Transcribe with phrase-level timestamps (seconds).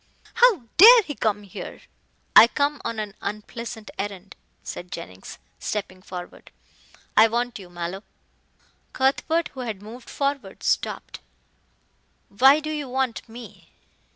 [0.33, 1.81] "How dare he come here."
[2.35, 6.49] "I come on an unpleasant errand," said Jennings, stepping forward.
[7.15, 8.01] "I want you, Mallow!"
[8.93, 11.19] Cuthbert, who had moved forward, stopped.
[12.29, 13.73] "Why do you want me?"